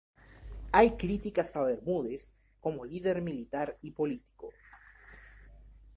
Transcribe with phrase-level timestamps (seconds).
[0.71, 4.51] Hay críticas a Bermúdez como líder militar y político.